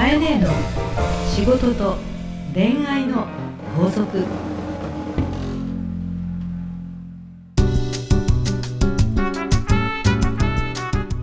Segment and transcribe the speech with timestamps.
[0.00, 0.48] かえねえの
[1.28, 1.98] 仕事と
[2.54, 3.26] 恋愛の
[3.76, 4.24] 法則。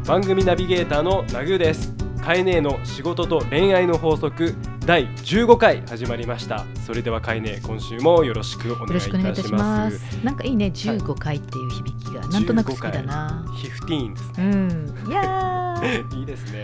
[0.05, 1.91] 番組ナビゲーターのナグーです。
[2.23, 4.53] カエネーの仕事と恋愛の法則。
[4.87, 6.65] 第15回始まりました。
[6.85, 9.01] それではカエネー今週もよろしくお願いい
[9.33, 9.99] たしまます。
[10.11, 13.43] すなんかいいね15回っていう響きが、なんとなく好きだな。
[13.85, 15.09] 15ですうねん。
[15.09, 16.15] いやー。
[16.17, 16.63] いいですね。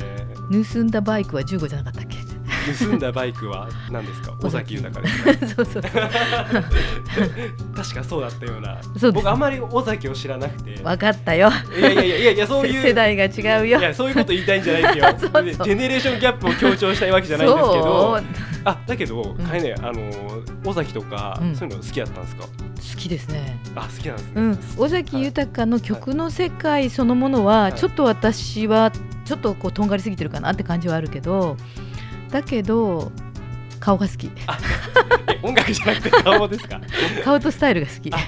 [0.74, 2.33] 盗んだバイクは15じゃなかったっけ？
[2.80, 4.34] 盗んだバイクは何ですか？
[4.42, 5.48] 尾崎豊ですか？
[5.56, 5.84] そうそうそう。
[7.76, 8.80] 確かそうだったような。
[9.12, 10.82] 僕あんまり尾崎を知らなくて。
[10.84, 11.50] 分かったよ。
[11.78, 13.80] いやいやいやいやそういう世代が違うよ。
[13.80, 15.06] いやそういうこと言いたいんじゃないですよ。
[15.20, 18.20] ジェネレーションギャップを強調したいわけじゃないんですけど。
[18.66, 19.38] あだけど、ん。
[19.40, 20.10] かえねあの
[20.66, 21.56] 尾崎とか、うん。
[21.56, 22.44] そういうの好きだったんですか？
[22.44, 22.50] 好
[22.98, 23.58] きですね。
[23.76, 27.74] あ好きなんですね、うん、尾崎豊の曲の世界そのものははい。
[27.74, 28.92] ちょっと私は
[29.26, 31.56] ちょっとこうとんがりすぎてるかなって感じはあるけど
[32.34, 33.12] だけど
[33.80, 34.28] 顔が好き。
[34.28, 36.80] え 音楽じゃなくて顔ですか？
[37.24, 38.10] 顔とスタイルが好き。
[38.10, 38.22] かっ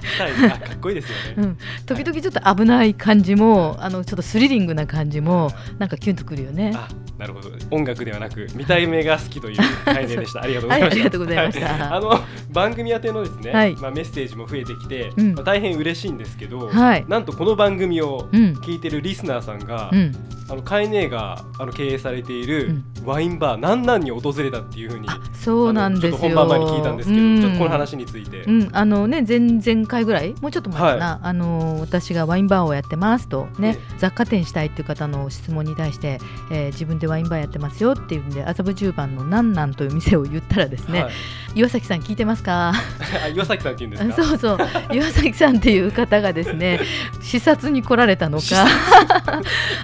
[0.79, 6.73] こいいですよね、うん、時々ちょっと危ない感じもあのちょっとスリリングな感じもなんかキュンとくるよね。
[6.75, 7.49] あなるほど。
[7.71, 10.41] 音楽ではなく見た目が好きという概念でした。
[10.43, 11.67] ありがとうごはい、ざいました、ありがとうございました。
[11.67, 11.81] はい。
[11.81, 12.19] あの
[12.51, 13.75] 番組宛てのですね、はい。
[13.77, 15.33] まあ、メッセージも増えてきて、うん。
[15.35, 17.05] まあ、大変嬉しいんですけど、はい。
[17.07, 20.11] なんとこの番組をうん、聞いてるリスナーさんが、うん、
[20.47, 22.85] あのカエネーがあの経営されているうん。
[23.05, 26.17] ワインバーなんなんに訪れたっていうふうに、あ、そうなんですよ。
[26.17, 27.39] 本番前に聞いたんですけど、うん。
[27.39, 36.19] ちょっとこの話について、うん、あのね前々回ぐらいもうちょっと前かな、あの私がワインバーをやってますとね、え雑貨店したいっていう方の質問に対して、
[36.51, 41.13] えー自分でワインバーやってますよっていうんで麻布十番のなんなんという店を言ったらですね、はい。
[41.53, 42.73] 岩崎さん聞いてますか？
[43.23, 44.27] あ岩崎さんって言うんですか？
[44.27, 44.57] そうそう。
[44.95, 46.79] 岩崎さんっていう方がですね
[47.25, 48.65] 視察に来られたのか。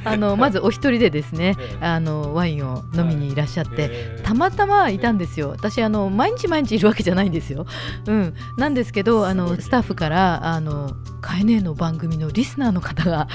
[0.04, 1.86] あのまずお一人でですねええ。
[1.86, 5.50] あのワインを飲みにいらっしゃって、えーたまたまいたんですよ。
[5.50, 7.66] 私あの毎日毎日いるわけじゃないんですよ、
[8.08, 13.28] うん、なんですけどあのスタッフからあの「カエネの番組のリスナーの方が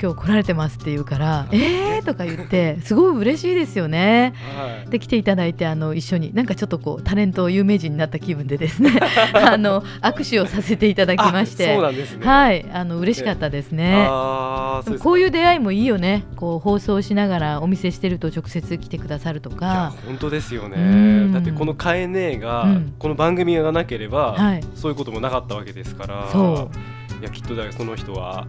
[0.00, 4.34] 今日来られてます」って言うから「えー!」とか言ってすごい嬉しいですよね。
[4.56, 4.90] はい。
[4.90, 8.98] で来ていただいてあの一緒になんかちょっとこうタレント有名人になった気分でですね
[9.32, 12.26] あの握手をさせていただきましあてそうなんですね。
[12.26, 12.66] はい。
[12.72, 15.04] あの嬉しかったですですか。
[15.04, 16.24] こういう出会いもいいよね。
[16.36, 21.32] こう放送しながらお店してると直接来てくださるといやか本当ですようねん。
[21.32, 22.94] だってこのカエネーが、うん。
[22.98, 24.64] この番組がなければ、はい。
[24.74, 26.28] そういうこともなかったわけですから。
[26.30, 26.70] そ
[27.20, 28.48] いやきっとだその人は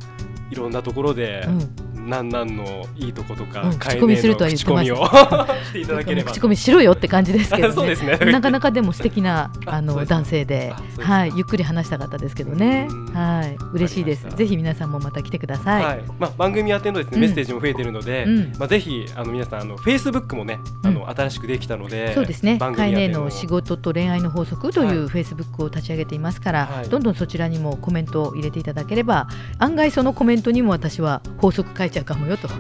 [0.50, 4.92] いろんなところで、うん、なんなんのいいとことか、うん口コミするとは言ってま し
[6.26, 8.18] 口コミしろよって感じですけど そうねですね。
[8.32, 12.88] なかなかでも素敵なあのあそうですか男性ではいゆっくり話したかったですけどね。
[12.90, 13.06] うん。
[13.14, 13.58] はい。
[13.74, 14.28] 嬉しいです。
[14.36, 16.04] ぜひ皆さんもまた来てください、はい。
[16.20, 17.22] まあ、番組宛てのですね、うん。
[17.22, 18.54] メッセージも増えているので、うん。
[18.58, 22.58] まあ、ぜひあの皆さんあのフェイスブックもねあの、新しくできたのでそうですね。
[22.58, 23.30] 番カイネの。
[23.30, 26.90] 仕事と恋愛の法則とはいいうフェイスブックを立ち上げていますから、はい。
[26.90, 29.28] どんどんそちらにもコメントを入れていただければ
[29.60, 32.48] 案外そのコメントにも私は法則書いちゃうかもよと。
[32.50, 32.56] 書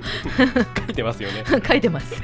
[0.89, 1.43] いてますよね。
[1.67, 2.15] 書いてます。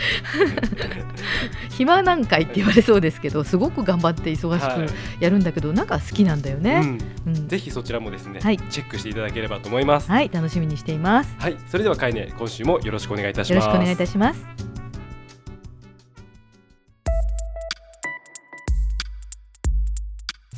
[1.78, 4.60] 暇なんかいって言われそうですけどすごく頑張って忙はい。
[4.60, 7.48] しくやるんだけど、なんか好きなんだよね、うん、うん。
[7.48, 8.58] ぜひそちらもですね、はい。
[8.70, 10.10] チェックしていただければと思います。
[10.10, 11.36] はい楽しみにしています。
[11.40, 13.66] はい、それではカイネ今週もよろしくお願いいたします。
[13.66, 14.70] よろしくお願いいたします。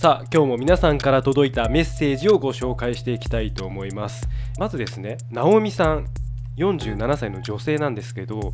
[0.01, 4.27] さあ今日も皆さんから届いたメッセージをご紹介していきたいと思います。
[4.57, 6.07] まずですね直美さん
[6.57, 8.53] 47歳の女性なんですけど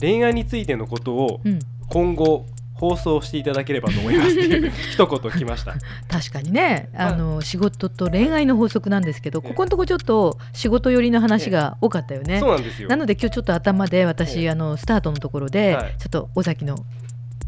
[0.00, 1.58] 恋愛についてのことをうん。
[1.88, 4.30] 今後放送していただければと思います。
[4.30, 5.74] っていう一言来ました。
[6.08, 6.88] 確かにね。
[6.92, 9.48] まああの仕事と恋愛の法則なんですけどええ。
[9.50, 12.40] ここのとこちょっと仕事寄りの話が多かったよね。
[12.40, 12.88] そうなんですよ。
[12.88, 14.50] なので今日ちょっと頭で私、ええ。
[14.50, 15.94] あのスタートのところで、はい。
[15.98, 16.76] ちょっと尾崎の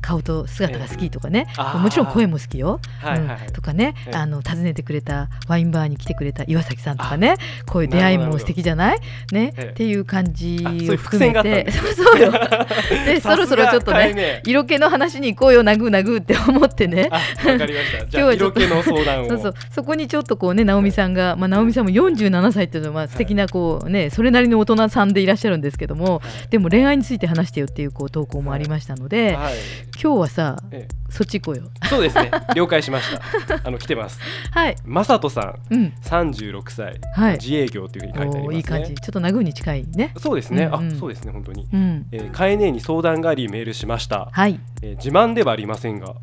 [0.07, 1.49] 顔と姿が好きとかね、
[1.83, 3.53] もちろん声も好きよ、うん。
[3.53, 4.17] とかね、ええ。
[4.17, 7.35] あの訪ねてくれたワインバーに来てくれた岩崎さんとかね。
[7.67, 9.01] こういう出会いも素敵じゃない？
[9.33, 9.71] ね、ええ。
[9.71, 10.59] っていう感じ
[10.93, 11.71] を含めて。
[11.73, 12.33] そうそうよ。
[13.05, 17.09] でそろそろちょっとねね色気の話に行こうよなぐなぐって思ってね。
[17.11, 17.17] あ
[17.51, 18.07] わかりました。
[18.07, 19.29] じゃあ今日はちょっと色気の相談を。
[19.29, 19.55] そうそう。
[19.73, 26.49] そこにちょっとこうね直美さんが、まあ、直美さんも47歳っていうのはまあ素敵なこうねそれなりの大人さんでいらっしゃるんですけどもはい。
[26.51, 29.55] でも恋愛について話してよっていうこう投稿もありましたので、はい
[30.01, 31.71] 今日はさえそっち行こうよ。
[31.85, 32.31] えそうですね。
[32.55, 33.09] 了解しまし
[33.47, 33.61] た。
[33.65, 34.21] あの来てます。
[34.51, 34.77] はい。
[34.85, 35.93] まさとさんうん。
[36.03, 37.33] 36歳、はい。
[37.35, 38.57] 自営業というふうに書いてありますね。
[38.57, 38.95] いい感じ。
[38.95, 39.87] ちょっと殴に近い。
[39.95, 40.93] ねそうですね、うんうん。
[40.93, 42.07] あそうですね本当に、うん。
[42.13, 44.61] えー、カエネに相談がありメールしました、はい。
[44.83, 46.15] えー自慢ではありませんが、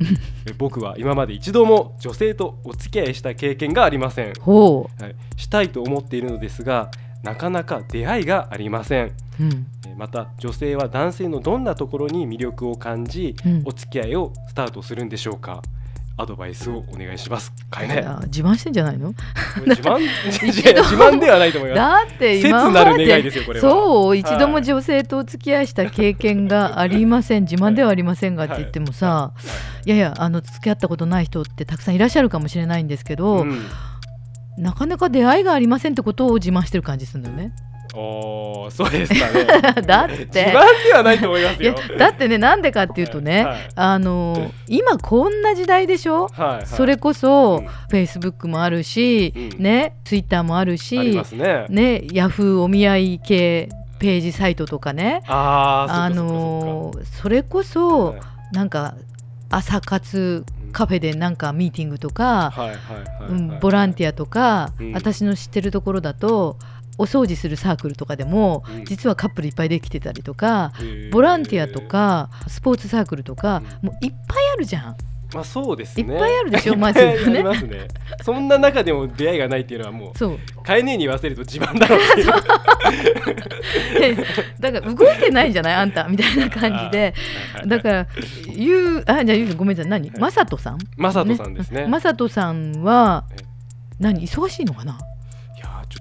[0.45, 6.91] えー僕は今まで一度も女性とお付き合いした経験がありません、ほはい、したいと思っているのですが
[7.23, 9.65] なかなか出会いがありません、う、うん、
[9.97, 13.61] また女性は男性のどんなところに魅力を感じ、うん。
[13.65, 15.61] お付き合いをスタートするんでしょうか？
[16.15, 17.51] アドバイスをお願いします。
[17.71, 18.05] かえね。
[18.25, 19.15] 自慢してんじゃないの？
[19.65, 19.97] 自慢？
[20.29, 20.61] 自
[20.95, 21.79] 慢ではないと思います。
[21.79, 27.43] だって切今までそう一度もはい女性とお付き合いした経験がありません。
[27.43, 29.33] 自慢ではありませんがって言ってもさ、は
[29.85, 29.89] い。
[29.89, 33.65] やいやあの付き合ったことない人ってたくさんいらっしゃるかもしれないんですけど、うん。
[34.59, 37.55] なかなか出会いがありませんってことを自慢してる感じするんだよね。
[37.93, 39.45] おーそうですかね。
[39.85, 40.25] だって。
[40.25, 46.65] 自慢ではないと思いますいやよだってねなんでかっていうとね、はいあの今こんな時代でしょ、はいはい。
[46.65, 47.67] それこそ、うん。
[47.91, 49.63] Facebook もあるし、うん。
[49.63, 51.65] ね Twitter もあるありしますね。
[51.69, 53.69] ね Yahoo お見合い系
[53.99, 55.21] ページサイトとかね。
[55.27, 58.95] あーあのーそれこそそっかなんか
[59.49, 62.51] 朝活カフェでなんかミーティングとか、
[63.61, 64.93] ボランティアとか、うん。
[64.93, 66.57] 私の知ってるところだと
[66.97, 68.85] お掃除するサークルとかでも、うん。
[68.85, 70.71] 実はカップルいっぱいできてたりとか
[71.11, 73.87] ボランティアとかスポーツサークルとか、うん。
[73.89, 74.95] もういっぱいあるじゃん。
[75.33, 76.03] まあそうですね。
[76.03, 77.87] いっぱいあるでしょまず いっぱいありますね。
[78.23, 80.37] そんな中でも出会いがないっていうのはもうそう。
[80.63, 82.27] カエネに言わせると自慢だろうっていう。
[84.59, 85.73] だから動いてないんじゃない？
[85.73, 87.15] あんたみたいな感じで。
[87.65, 88.07] だから
[88.55, 89.89] ゆうあじゃあゆうごめんなさい。
[89.89, 90.77] 何まさとさん？
[90.97, 91.87] マサトさんですね。
[91.87, 93.37] まさとさんはえ。
[93.99, 94.27] 何？
[94.27, 94.99] 忙しいのかな？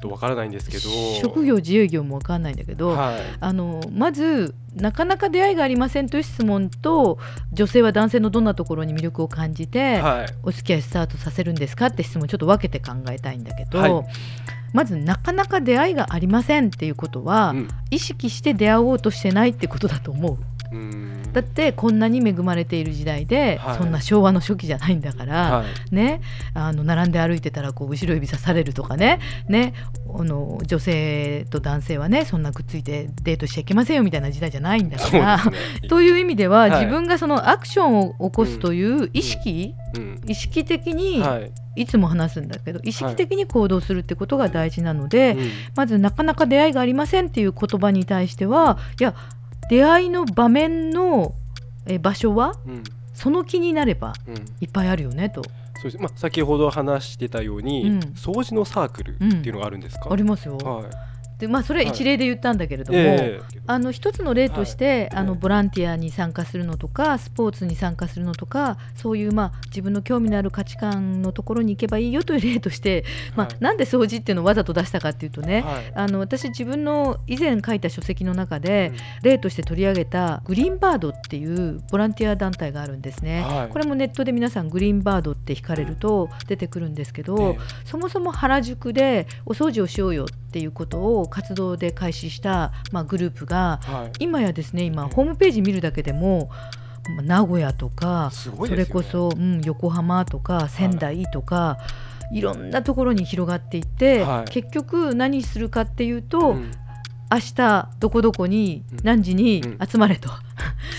[0.02, 0.90] とわからないんですけど。
[1.20, 3.20] 職業自営業もわかんないんだけど、はい。
[3.40, 7.18] あのまずなかなか出会いがありませんという質問と
[7.52, 10.26] 女性は男性のどんなところに魅力を感じて、はい。
[10.42, 13.92] お付き合いスタートさせるんですかって質問ちょっと分けて考えたいんだけど、はい。
[14.72, 17.68] まずなかなか出会いがありませんっていうことは、うん。
[17.90, 20.36] 意識して出会おうとしてないってことだと思う。
[20.72, 23.78] うーんだってこんなに恵まれている時代で、はい。
[23.78, 25.94] そんな昭和の初期じゃないんだから、はい。
[25.94, 26.20] ね、
[26.54, 29.74] あの並んで歩いてたらこう後ろ指さされるとかねね
[30.14, 35.44] あの女性と男性はねそんなくっついてデートしちゃいけませんよみたいな時代じゃないんだから。
[35.44, 35.88] ね。
[35.88, 36.70] という意味では、はい。
[36.70, 40.20] 自分がそのアクションを起こすという意識、うん。
[40.26, 41.52] 意識的に、はい。
[41.74, 45.50] い、つも話すんだけど意識的に行動するってことが大事なので、うん。
[45.74, 49.14] まずなかなか出会いがありませんっていう言葉に対してはいや
[49.68, 51.34] 出会いの場面の
[51.86, 52.84] え場所はうん。
[53.14, 54.34] その気になればうん。
[54.60, 55.42] いっぱいあるよねと。
[55.42, 55.98] そうです。
[55.98, 57.98] まあ、先ほど話してたように、うん。
[58.14, 60.56] 掃除のサークルっていうのがあるんですか、ありますよ。
[60.58, 61.11] はい
[61.42, 63.60] でまあそれは一例で言ったんだけれども、ええ。
[63.66, 65.22] あの一つの例として、はい。
[65.22, 73.04] あのボランティアに参加するのとかスポーツに参加するのとかそういう、まあ、自分の興味のある価値観のところに行けばいいよという例として、
[73.34, 73.56] まあはい。
[73.58, 75.92] なんで掃除っていうのをわざと出したかっていうとね、はい。
[75.96, 78.98] あの私自分の以前書いた書籍の中で、うん。
[79.24, 83.68] 例として取り上げたグリーンバードっていうボランティア団体があるんですね、はい。
[83.68, 87.58] これもネットで皆さんグリーンバードって引かれると出てくるんですけど、え。
[87.84, 94.12] そもそも原宿でお掃除をしようよっていうことを活動で開始した、まあ、グループがえはい。
[94.20, 96.50] 今やですね今ホームページ見るだけでも
[97.16, 101.78] まあ名古屋とかすごいそれこそ、うん、横浜とか仙台とか、
[102.32, 104.50] い、ろんなところに広がっていって、はい。
[104.50, 106.70] 結局何するかっていうと、うん。
[107.30, 108.98] 明日どこどこにうん。
[109.02, 109.86] 何時にうん。
[109.86, 110.30] 集まれと、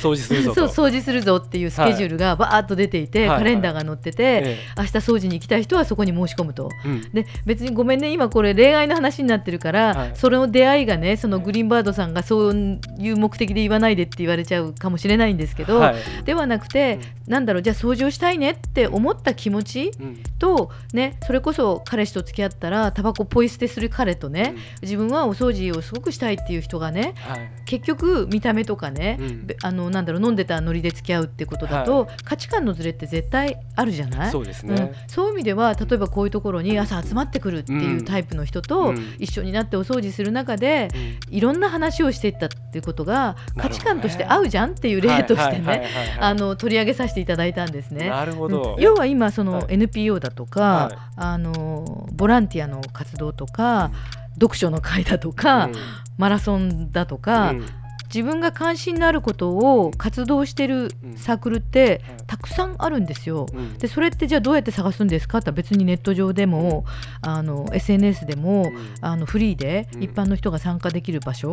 [0.03, 3.37] 掃除するぞそうと掃除するぞっていうスケジュールがバーッと出ていて、はい。
[3.39, 6.69] カレンダーが載ってて、え明日掃除に行きたい人はそこに申し込むと。
[6.85, 7.01] えうん。
[7.11, 10.11] で別にごめんね今これ恋愛の話になってるから、はい。
[10.15, 15.95] その出会いがねそのグリーンバードさんがそういう目的で言わないでって言われちゃうかもしれないんですけど、はい。
[16.25, 20.23] ではなくて、なんだろうじゃあ掃除をしたいねって思った気持ちうん。
[20.39, 27.51] と、ね、それこそ彼氏と付き合ったらタバコポイ捨てする彼とね、自分はお掃除をすごくしたいっていう人がねはい。
[27.65, 29.19] 結局見た目とかね、
[29.63, 34.31] あのなんだろう飲んでたノリで付き合うってことだと、価値観のズレって絶対あるじゃない？
[34.31, 34.75] そうですね。
[34.75, 39.15] うん、そういう意味では例えばこういうところに朝集まってくるっていうタイプの人とうん。
[39.19, 40.89] 一緒になってお掃除する中で
[41.29, 41.35] うん。
[41.35, 45.79] いろんな話をしていったっていうことが価値観として合うじゃんっていう例としてはいはい
[46.19, 48.09] はいね取り上げさせていただいたんですね。
[48.09, 48.83] なるほど、うん。
[48.83, 49.65] 要は今そのはい。
[49.69, 50.97] NPO だとか、はい。
[51.17, 53.91] あのボランティアの活動とか、
[54.35, 55.73] 読書の会だとか、うん。
[56.17, 57.65] マラソンだとか、うん
[58.13, 62.17] 自分が関心のあることを活動してるサークルってはい。
[62.27, 63.45] たくさんあるんですよ。
[63.53, 63.77] うん。
[63.77, 65.39] でそれってじゃあどうやって探すんですか？
[65.39, 66.85] って別にネット上でも
[67.21, 68.87] あの SNS でもうん。
[69.01, 70.03] あのフリーでうん。
[70.03, 71.51] 一般の人が参加できる場所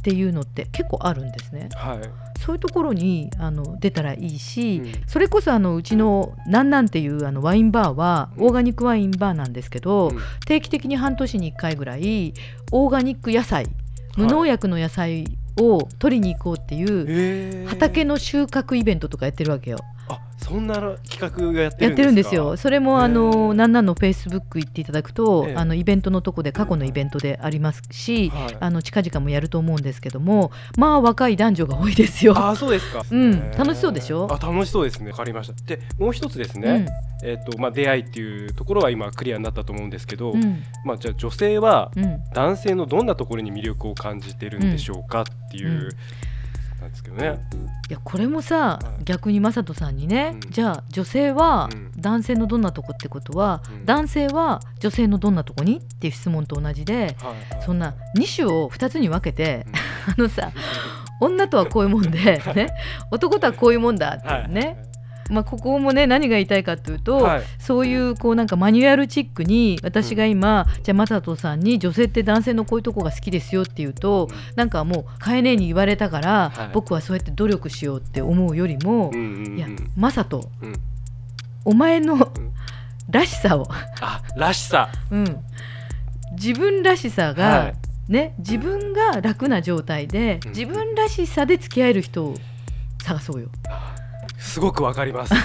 [0.00, 1.68] っていうのって結構あるんですね。
[1.74, 2.00] はい。
[2.40, 4.92] そういうところにあの出たらいいし、うん。
[5.06, 8.44] それこそあのうちのなんなんっていうあのワインバーはうん。
[8.46, 10.18] オーガニックワインバーなんですけど、うん。
[10.46, 12.34] 定期的に半年に1回ぐらい
[12.72, 13.66] オーガニック野菜
[14.16, 15.24] 無農薬の野菜
[15.58, 19.78] を取りに行こうっていう畑の収穫イベントとかやってるわけよ。
[20.08, 20.74] あそんな
[21.08, 22.56] 企画がやってやってるんですすよ。
[22.56, 32.34] それもあへのーなんなんのフェイスブック行っていただくと、ええあのイベントのとこで過去のイベントでありますし、はいあの近々もやると思うんですけども、まあ若い男女が多いですよ。
[32.36, 33.02] あーそうですか。
[33.10, 34.28] うん楽しそうでしょ？
[34.30, 35.10] あ楽しそうですね。
[35.10, 35.54] わかりました。
[35.64, 36.70] でもう一つですね。
[36.70, 36.86] うん
[37.26, 45.88] えっ、とまあ出会いっていうところは今クリアになったと思うんですけど、うんまあじゃあ女性はうん男性のどんなところに魅力を感じてるんでしょうかっていう、うん
[46.84, 47.40] なんですけどね。
[47.88, 49.04] いやこれもさ、はい。
[49.04, 50.40] 逆に雅人さんにね、うん。
[50.50, 51.92] じゃあ女性はうん。
[51.96, 53.84] 男性のどんなとこってことは、うん。
[53.86, 57.16] 男性は女性のどんなとこにっていう質問と同じで、はいはい。
[57.64, 59.74] そんな2種を2つに分けてう、ん。
[60.12, 60.52] あのさ
[61.20, 62.68] 女とはこういうもんで、ね、
[63.10, 64.82] 男とはこういうもんだっていうね、
[65.30, 67.42] まあ、ここもね何が言いたいかというと、はい。
[67.58, 76.70] そういうこうなんかマニュアルチックに私が今、じゃあ雅人さんに女性って男性のこういうとこが好きですよって言うと、なんかもうかえねえに言われたから、はい。
[76.72, 79.58] 僕はそうやって努力しようって思うよりも、うんうんうん。
[79.58, 80.74] いや雅人うん。
[81.64, 82.32] お前のん。
[83.10, 83.66] らしさを、
[84.00, 84.90] あらしさ。
[85.10, 85.24] うん、
[86.32, 87.74] 自分らしさが、はい。
[88.08, 90.50] ね、自分が楽な状態で、うん。
[90.50, 92.34] 自分らしさで付き合える人を
[93.02, 93.48] 探そうよ
[94.38, 95.34] すごくわかります。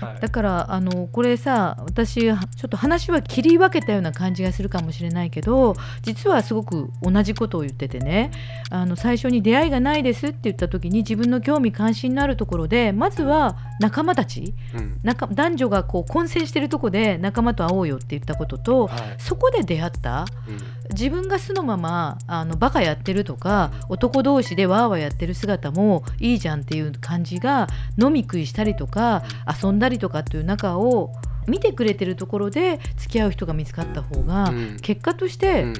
[0.00, 0.20] はい。
[0.20, 8.30] だからあのこれさ私ちょっと話は切り分けたような感じがするかもしれないけど実はすごく同じことを言っててね
[8.70, 15.00] あの最初に出会いがないですって言った時に自分の興味関心のあるところでまずは仲間たちうん。
[15.02, 19.00] 仲男女がこう混戦してるとこで仲間と会おうよって言ったことと、はい。
[19.18, 27.68] そこで出会ったうん自分が素のままあのバカやってるとか男同士でワーワーやってる姿もいいじゃんっていう感じが
[28.00, 29.22] 飲み食いしたりとか
[29.62, 31.12] 遊んだりとかっていう中を
[31.46, 34.76] 見てくれてるところで付き合う人が見つかった方が、うん。
[34.82, 35.74] 結果として、うん。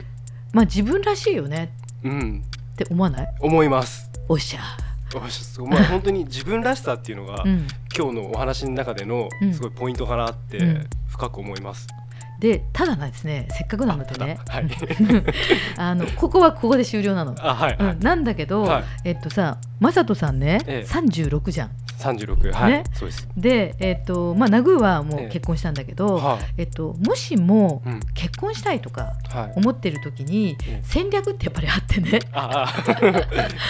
[0.53, 1.75] まあ自分らしいよね。
[2.03, 2.43] うん。
[2.73, 3.29] って思わない？
[3.41, 4.11] 思います。
[4.29, 4.61] おっしゃ、
[5.67, 9.53] まあ 本当に自分らしさっていうのが、うん、今日のお話の中でのうん。
[9.53, 10.87] すごいポイントかなってうん。
[11.09, 11.87] 深く思います。
[12.39, 14.69] でただなんですねせっかくなのでねあはい。
[15.77, 17.35] あのここはここで終了なの。
[17.39, 17.77] あはい。
[17.77, 18.85] はいうん、なんだけど、はい。
[19.05, 20.91] えっとさ雅人さんね、ええ。
[20.91, 21.71] 36じゃん。
[21.99, 22.51] 三十六。
[22.53, 23.29] はい、ねそうです。
[23.37, 25.27] で、えっとまあ、ナグーはもええ。
[25.27, 27.83] う結婚したんだけど、はえっと、もしも
[28.15, 29.53] 結婚したいとかはい。
[29.57, 30.81] 思ってる時にええ。
[30.85, 32.21] 戦略ってやっぱりあってね。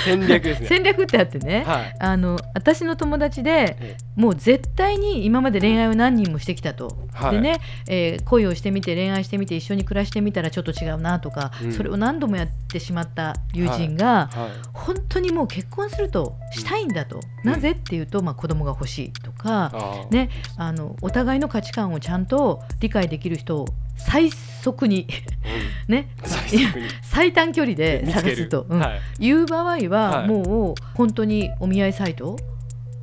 [0.05, 0.67] 戦略ですね。
[0.69, 1.97] 戦略ってあってね、はい。
[1.99, 7.33] あの私の友達でえもう絶対に今まで恋愛を何人もしてきたと、はい。
[7.33, 11.73] でね、えー恋をしてみて恋愛してみて一緒に暮らしてみたらちょっと違うなとか、うん。
[11.73, 14.51] それを何度もやってしまった友人が、はい。
[14.73, 17.51] 本当にもう結婚するとしたいんだと、うん。
[17.51, 25.07] なぜっていうと、まあ、子供が欲しいとか、ね、あのお互いの価値観をちゃんと理解できる人を最速に
[25.89, 26.89] ねうん。
[27.03, 28.67] 最短距離で探すと、
[29.19, 29.27] い。
[29.27, 30.29] いう場合は、はい。
[30.29, 32.37] もう本当にお見合いサイト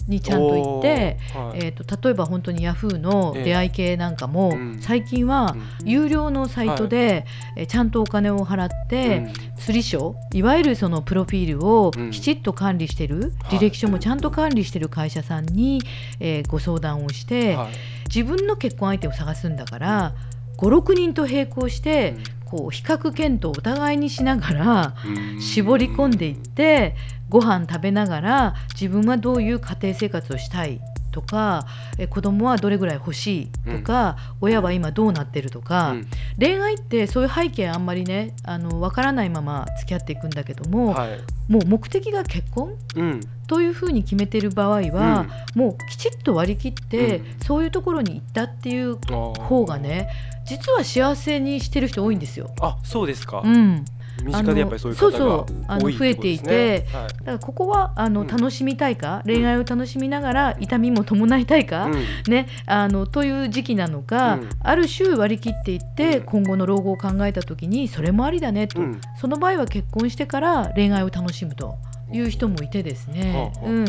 [0.07, 1.59] にちゃんと行って、はい。
[1.65, 3.43] えー、と例えば本当にヤフーのええ。
[3.43, 4.79] 出会い系なんかも、うん。
[4.79, 5.89] 最近はうん。
[5.89, 9.33] 有料のサイトで、えーちゃんとお金を払って、うん。
[9.57, 12.11] 釣り書いわゆるそのプロフィールをうん。
[12.11, 13.57] きちっと管理してる、はい。
[13.57, 15.81] 履歴書もちゃんと管理してる会社さんに、
[16.19, 17.73] えーご相談をして、はい。
[18.07, 20.13] 自分の結婚相手を探すんだから
[20.57, 25.41] 56人と並行して、こう比較検討をお互いにしながらうん。
[25.41, 26.95] 絞り込んでいって
[27.29, 30.79] ご飯食べながら自分はどういう家庭生活をしたい
[31.15, 31.65] とか
[31.97, 36.07] え子供はどれぐらい欲しいとか、親は今どうなってるとか、うん
[36.37, 41.19] 恋愛ってそういう背景あんまりねあの分からないまま付き合っていくんだけども、はい。
[41.47, 42.75] もう目的が結婚？
[42.95, 43.21] うん。
[43.47, 49.77] というふうに決めてる場合は、もうきちっと割り切って、うんそういうところに行ったっていう方方が。
[49.77, 50.09] ね
[50.45, 52.51] 実は幸せにしてる人多いんですよ。
[52.61, 53.41] あ、そうですか。
[53.43, 53.83] うん、
[54.23, 57.07] 身近でやっぱりそういう方がそうそうあの多い増えていてはい。
[57.07, 58.27] だからここはあの、うん。
[58.27, 62.03] 楽しみたいか恋愛を楽しみながら痛みも伴いたいか、うん。
[62.31, 64.49] ね、あのという時期なのか、うん。
[64.59, 66.25] ある種割り切っていって、うん。
[66.25, 69.01] 今後の老後を考えた時にそれもありだねと、うん。
[69.19, 71.77] その場合は結婚してから恋愛を楽しむと
[72.11, 73.85] いう人もいてですね、うん、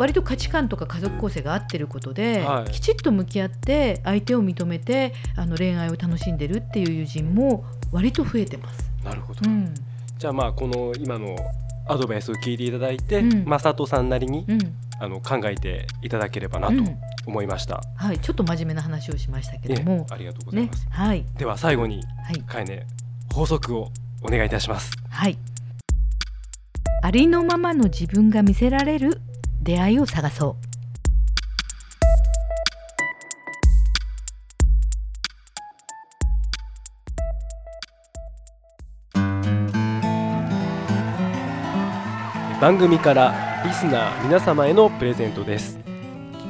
[0.00, 8.90] 割と価値観とか家族構成が合ってることで、はいきちっと向き合って相手を認めてあの恋愛を楽しんでるっていう友人も割と増えてます。
[9.04, 9.52] あなるほどう。
[9.52, 9.74] ん
[10.18, 11.36] じゃあまあこの今の
[11.86, 14.58] アドバイスを聞いていただいて、うんまさとさんなりにうん
[14.98, 17.82] あの考えていただければなとうん思いました。
[17.96, 22.86] はい、ちょっと真面目な話をしましたけえども、ありがとうございねます。、はい、では最後にはい、かえね
[23.34, 23.92] 法則を
[24.22, 24.92] お願いいたします。
[25.10, 25.36] はい。
[27.02, 29.20] ありのままの自分が見せられる
[29.62, 30.70] 出会いを探そう。
[42.60, 45.78] 番組からリスナー皆様へのプレゼントです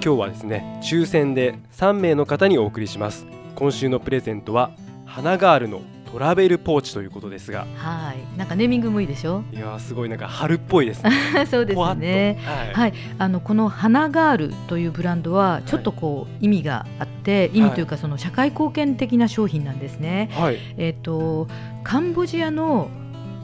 [0.05, 4.73] 今日はですね抽選で3名の方にお送りします今週のプレゼントは
[5.07, 7.67] 花ガールのトラベルポーチということですが。
[7.77, 8.39] はい。
[8.39, 9.45] なんかネーミングもいいでしょ？
[9.53, 11.11] いやーすごいなんか春っぽいですね。
[11.51, 12.39] そうですね。
[12.45, 20.31] はい、はい、あのこの花ガールというブランドはちょっとこう意味があって、意味というかその社会貢献的な商品なんですね。
[20.33, 20.59] はい。
[20.77, 21.47] えっ、と
[21.85, 22.89] カンボジアの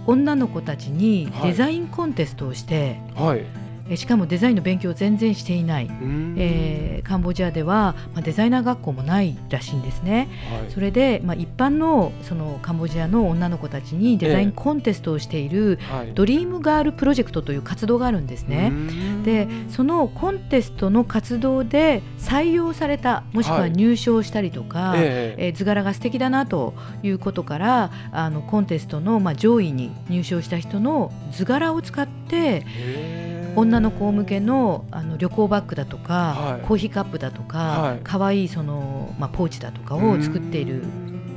[0.06, 1.50] 女の子たちにはい。
[1.50, 3.44] デザインコンテストをして、はい
[3.88, 5.90] えしかもデザインの勉強を全然していない、
[6.36, 10.28] えーカンボジアでは、まあ、デザイナー学校もないらしいんですね。
[10.50, 10.70] はい。
[10.72, 16.12] それで、まあ、一般のそのカンボジアの女の子たちにデザインコンテストをしている、はい。
[16.14, 18.72] ドリームガールプロジェクトという活動があるんですね。
[19.24, 23.72] でそのコンテストの活動で採用されたもしくははい。
[23.72, 25.46] 入賞したりとか、ええ。
[25.46, 33.25] えー図柄が素敵だなということからあのコンテストの、まあ、上位に入賞した人の図柄を使ってへー
[33.56, 36.66] 女の子向けのあの旅行バッグだとか、はい。
[36.66, 38.00] コーヒーカップだとか、はい。
[38.04, 40.82] 可愛いその、まあ、ポーチだとかを作っている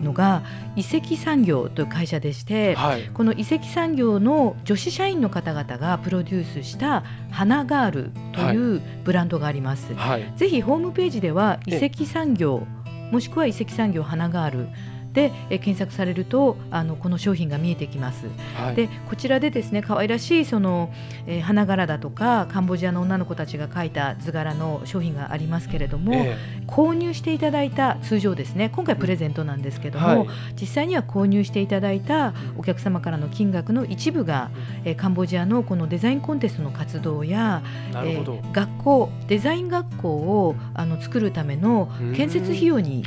[0.04, 0.44] のが
[0.76, 2.76] 遺跡産業という会社でして。
[2.76, 3.10] はい。
[3.14, 9.94] この遺跡産業の女子社員の方々がプロデュースした花ガールというブランドがあります。
[9.96, 10.34] はい。
[10.36, 12.68] ぜひホームページでは遺え跡産業
[13.12, 14.68] もしくは遺跡産業花ガール
[15.14, 18.28] でえ検索されるとあのこの商品が見えてきます。
[18.56, 18.76] はい。
[18.76, 20.92] でこちらでですね可愛らしいその、
[21.26, 26.38] えー花柄だとかカンボジアの女の子たちが描いた図柄の商品がありますけれども、え
[26.68, 30.28] 購入していただいた通常ですね今回プレゼントなんですけども、えはい。
[30.60, 34.52] 実際には購入していただいたお客様からの金額の一部が、
[34.86, 43.04] えーカンボジアのこのデザインコンテストの活動や、えー学校デザイン学校をあの作るための建設費用に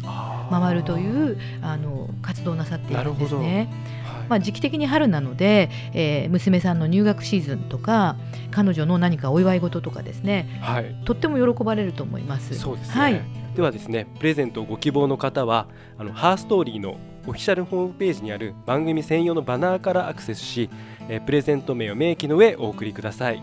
[0.60, 3.68] 回るというあの活動をなさっているんですね。
[4.04, 4.28] はい。
[4.28, 8.16] まあ、時期的に春なので、えー娘さんの入学シーズンとか
[8.50, 10.58] 彼女の何かお祝い事とかですね。
[10.60, 10.94] はい。
[11.04, 12.54] とっても喜ばれると思います。
[12.54, 13.20] そうですね、はい。
[13.54, 15.66] ではですねプレゼントをご希望の方は
[15.98, 20.70] あのハーストーリーのオフィシャルホームページにある番組専用のバナーからアクセスし、
[21.08, 23.42] えープレゼント名を明記の上お送りください。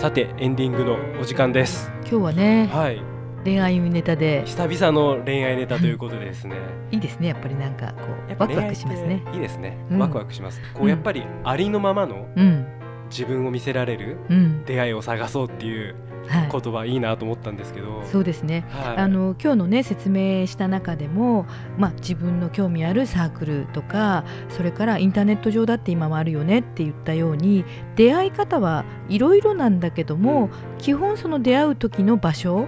[0.02, 1.88] さてエンディングのお時間です。
[2.00, 3.00] 今日はねはい。
[3.44, 4.42] 恋愛ネタで。
[4.46, 6.56] 久々の恋愛ネタということでですね。
[6.90, 9.22] いいですねやっぱりなんかこうやっぱワクワクしますね。
[9.32, 9.98] いいですね、うん。
[10.00, 10.60] ワクワクします。
[10.74, 12.66] こううんやっぱりありのままのうん。
[13.10, 14.64] 自分を見せられるうん。
[14.64, 18.64] 出会いを探そうっていうはい言葉いいなと思ったんですけど、そうですね。
[18.70, 21.46] はい、あの今日のね説明した中でも、
[21.78, 27.64] まあ、自分の興味あるサークルとかそれからインターネット上だって今もあるよねって言ったように
[27.96, 32.66] 出会い方はいろいろなんだけども、基本その出会う時の場所うん。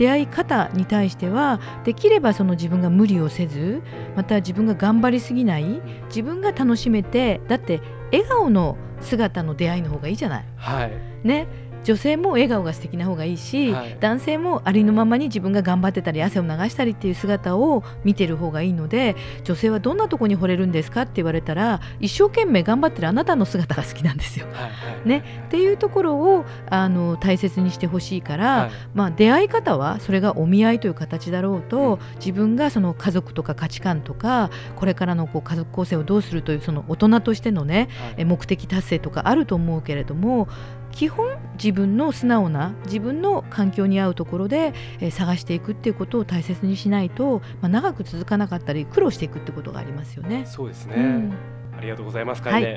[0.00, 3.82] 出会い方に対してはできればその自分が無理をせず
[4.16, 10.44] また自分が頑張りすぎない自分が楽しめてだって笑顔の姿の出会いの方がいいじゃない。
[10.56, 10.92] はい。
[11.22, 11.46] ね
[11.84, 13.96] 女性も笑顔が素敵な方がいいし、はい。
[14.00, 24.46] 男性もありのままに自分が頑張ってたり汗を流したりっていう姿を見てる方がいいので女性はどんなとこに惚れるんですかって言われたら一生懸命頑張ってるあなたの姿が好きなんですよ。
[24.52, 24.68] はいは
[25.04, 25.24] いね。
[25.46, 28.70] っていうところをあの大切にしてほしいから、はい。
[28.94, 40.48] まあ、出会い方はそれがお見合いという形だろうと、自分がその家族とか価値観とかこれからのこう家族構成をどうするというその大人としてのねえ目的達成とかあると思うけれども
[40.92, 50.44] 基本自分の素直な自分の環境に合うところで、えー探していくっていうことを大切にしないと、まあ、長く続かなかったり苦労していくってことがありますよね。
[50.46, 51.32] そうですね、うん。
[51.76, 52.68] ありがとうございますカエネ、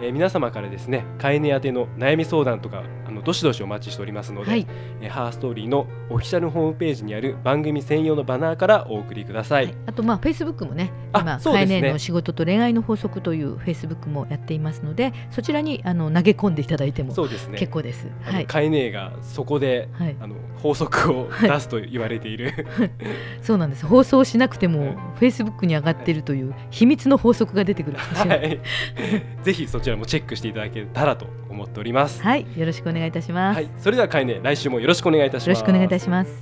[0.00, 4.66] えー皆様からですねカエネ宛ての悩み相談とかあのどしどしお待ちしておりますので、はい。
[5.00, 9.74] えーハーストーリーのオフィシャルホームページにある番組専用のバナーからお送りください、はい。
[9.86, 11.92] あとまあフェイスブックもねあ今そうですね。
[11.92, 17.58] の仕事と恋愛の法則というフェイスブックもやっていますのでそちらにあの投げ込んでいただいてもそうですね。
[17.58, 18.08] 結構です。
[18.22, 22.52] はい、カエネがそこではい、あの法則を出すと言われている、
[23.42, 23.84] そうなんです。
[23.84, 28.38] 放送しなくてうんもフェイスブックに上がっているという秘密の法則が出てくるかもしれない。
[28.40, 28.60] はい、
[29.42, 32.22] ぜひそちらもチェックしていただけたらと思っております。
[32.22, 33.56] はい、よろしくお願いいたします。
[33.56, 35.58] はい、それではカエネ来週もよろしくお願いいたします。
[35.60, 36.40] よろしくお願いいたします。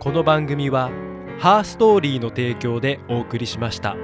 [0.00, 0.90] この番組は
[1.38, 3.96] ハーストーリーの提供でお送りしました。